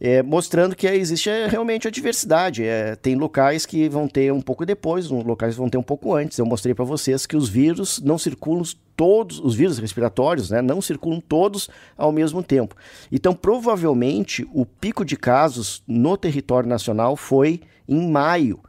[0.00, 2.64] é, mostrando que existe é, realmente a diversidade.
[2.64, 6.38] É, tem locais que vão ter um pouco depois, locais vão ter um pouco antes.
[6.38, 8.62] Eu mostrei para vocês que os vírus não circulam
[8.96, 12.74] todos, os vírus respiratórios, né, não circulam todos ao mesmo tempo.
[13.12, 18.60] Então, provavelmente, o pico de casos no território nacional foi em maio.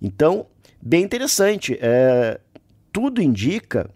[0.00, 0.46] Então,
[0.80, 1.78] bem interessante.
[1.80, 2.40] É,
[2.92, 3.90] tudo indica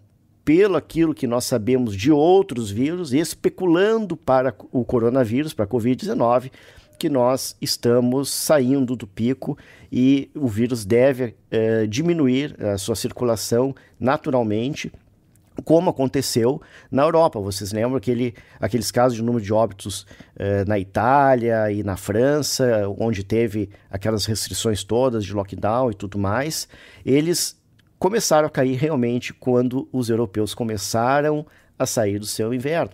[0.45, 6.51] pelo aquilo que nós sabemos de outros vírus, especulando para o coronavírus, para a Covid-19,
[6.99, 9.57] que nós estamos saindo do pico
[9.91, 14.93] e o vírus deve é, diminuir a sua circulação naturalmente,
[15.63, 17.39] como aconteceu na Europa.
[17.39, 22.83] Vocês lembram aquele, aqueles casos de número de óbitos eh, na Itália e na França,
[22.97, 26.67] onde teve aquelas restrições todas de lockdown e tudo mais?
[27.05, 27.57] Eles
[27.99, 31.45] começaram a cair realmente quando os europeus começaram
[31.77, 32.91] a sair do seu inverno.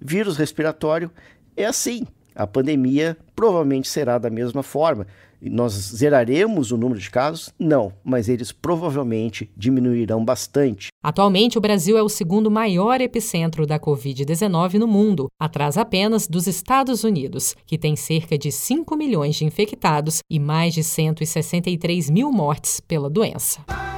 [0.00, 1.10] Vírus respiratório
[1.56, 2.06] é assim.
[2.34, 5.06] A pandemia provavelmente será da mesma forma.
[5.40, 7.52] Nós zeraremos o número de casos?
[7.58, 10.88] Não, mas eles provavelmente diminuirão bastante.
[11.02, 16.46] Atualmente, o Brasil é o segundo maior epicentro da Covid-19 no mundo, atrás apenas dos
[16.46, 22.30] Estados Unidos, que tem cerca de 5 milhões de infectados e mais de 163 mil
[22.30, 23.64] mortes pela doença.